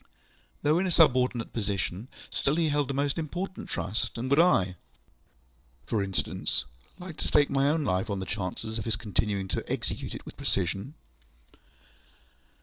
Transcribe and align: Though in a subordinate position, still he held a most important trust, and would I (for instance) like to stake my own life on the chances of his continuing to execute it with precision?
Though 0.63 0.79
in 0.79 0.87
a 0.87 0.91
subordinate 0.91 1.53
position, 1.53 2.07
still 2.31 2.55
he 2.55 2.69
held 2.69 2.89
a 2.89 2.93
most 2.95 3.19
important 3.19 3.69
trust, 3.69 4.17
and 4.17 4.31
would 4.31 4.39
I 4.39 4.75
(for 5.85 6.01
instance) 6.01 6.65
like 6.97 7.17
to 7.17 7.27
stake 7.27 7.51
my 7.51 7.69
own 7.69 7.83
life 7.83 8.09
on 8.09 8.17
the 8.17 8.25
chances 8.25 8.79
of 8.79 8.85
his 8.85 8.95
continuing 8.95 9.47
to 9.49 9.63
execute 9.71 10.15
it 10.15 10.25
with 10.25 10.37
precision? 10.37 10.95